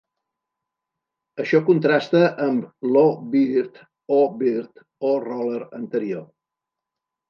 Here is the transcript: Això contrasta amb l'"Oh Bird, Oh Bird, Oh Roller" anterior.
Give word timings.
Això 1.43 1.61
contrasta 1.67 2.23
amb 2.47 2.89
l'"Oh 2.91 3.13
Bird, 3.37 3.81
Oh 4.19 4.27
Bird, 4.43 4.85
Oh 5.15 5.17
Roller" 5.31 5.65
anterior. 5.87 6.31